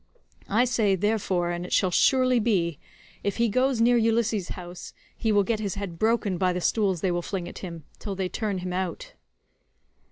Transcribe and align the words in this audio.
I 0.49 0.65
say, 0.65 0.95
therefore—and 0.95 1.63
it 1.63 1.71
shall 1.71 1.91
surely 1.91 2.39
be—if 2.39 3.37
he 3.37 3.49
goes 3.49 3.79
near 3.79 3.97
Ulysses' 3.97 4.49
house 4.57 4.93
he 5.15 5.31
will 5.31 5.43
get 5.43 5.59
his 5.59 5.75
head 5.75 5.99
broken 5.99 6.39
by 6.39 6.53
the 6.53 6.59
stools 6.59 7.01
they 7.01 7.11
will 7.11 7.21
fling 7.21 7.47
at 7.47 7.59
him, 7.59 7.83
till 7.99 8.15
they 8.15 8.27
turn 8.27 8.57
him 8.57 8.73
out." 8.73 9.13